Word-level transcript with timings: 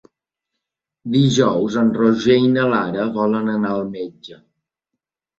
Dijous 1.15 1.75
en 1.81 1.91
Roger 1.97 2.37
i 2.45 2.49
na 2.53 2.63
Lara 2.71 3.05
volen 3.19 3.51
anar 3.57 3.75
al 3.75 3.83
metge. 3.91 4.39